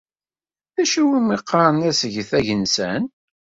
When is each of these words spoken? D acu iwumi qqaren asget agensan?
D 0.75 0.77
acu 0.81 0.97
iwumi 1.01 1.37
qqaren 1.39 1.85
asget 1.89 2.31
agensan? 2.37 3.03